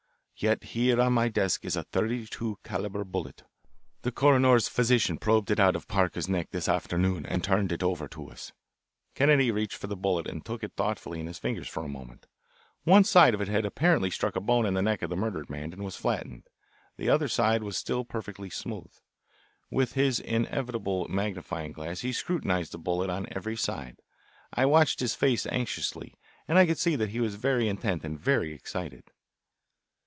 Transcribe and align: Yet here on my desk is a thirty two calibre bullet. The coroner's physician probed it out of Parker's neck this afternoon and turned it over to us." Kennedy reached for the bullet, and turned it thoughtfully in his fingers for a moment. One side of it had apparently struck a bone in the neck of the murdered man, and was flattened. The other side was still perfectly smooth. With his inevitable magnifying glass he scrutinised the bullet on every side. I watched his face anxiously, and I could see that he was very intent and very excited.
Yet 0.37 0.63
here 0.73 0.99
on 0.99 1.13
my 1.13 1.29
desk 1.29 1.65
is 1.65 1.75
a 1.75 1.83
thirty 1.83 2.25
two 2.25 2.57
calibre 2.63 3.05
bullet. 3.05 3.43
The 4.01 4.11
coroner's 4.11 4.67
physician 4.67 5.19
probed 5.19 5.51
it 5.51 5.59
out 5.59 5.75
of 5.75 5.87
Parker's 5.87 6.27
neck 6.27 6.49
this 6.49 6.67
afternoon 6.67 7.27
and 7.27 7.43
turned 7.43 7.71
it 7.71 7.83
over 7.83 8.07
to 8.07 8.31
us." 8.31 8.51
Kennedy 9.13 9.51
reached 9.51 9.77
for 9.77 9.85
the 9.85 9.95
bullet, 9.95 10.25
and 10.25 10.43
turned 10.43 10.63
it 10.63 10.73
thoughtfully 10.75 11.19
in 11.19 11.27
his 11.27 11.37
fingers 11.37 11.67
for 11.67 11.83
a 11.83 11.87
moment. 11.87 12.25
One 12.85 13.03
side 13.03 13.35
of 13.35 13.41
it 13.41 13.49
had 13.49 13.67
apparently 13.67 14.09
struck 14.09 14.35
a 14.35 14.41
bone 14.41 14.65
in 14.65 14.73
the 14.73 14.81
neck 14.81 15.03
of 15.03 15.11
the 15.11 15.15
murdered 15.15 15.47
man, 15.51 15.73
and 15.73 15.83
was 15.85 15.95
flattened. 15.95 16.47
The 16.97 17.07
other 17.09 17.27
side 17.27 17.61
was 17.61 17.77
still 17.77 18.03
perfectly 18.03 18.49
smooth. 18.49 18.91
With 19.69 19.93
his 19.93 20.19
inevitable 20.19 21.07
magnifying 21.07 21.71
glass 21.71 21.99
he 21.99 22.13
scrutinised 22.13 22.71
the 22.71 22.79
bullet 22.79 23.11
on 23.11 23.27
every 23.31 23.57
side. 23.57 23.99
I 24.51 24.65
watched 24.65 25.01
his 25.01 25.13
face 25.13 25.45
anxiously, 25.45 26.15
and 26.47 26.57
I 26.57 26.65
could 26.65 26.79
see 26.79 26.95
that 26.95 27.09
he 27.09 27.19
was 27.19 27.35
very 27.35 27.69
intent 27.69 28.03
and 28.03 28.19
very 28.19 28.53
excited. 28.55 29.11